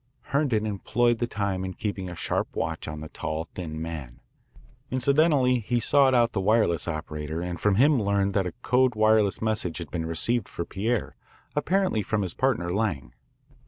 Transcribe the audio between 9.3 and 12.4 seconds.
message had been received for Pierre, apparently from his